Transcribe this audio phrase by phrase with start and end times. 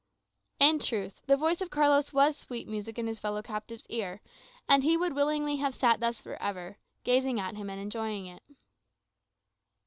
[0.59, 4.19] In truth, the voice of Carlos was sweet music in his fellow captive's ear;
[4.67, 8.41] and he would willingly have sat thus for ever, gazing at him and enjoying it.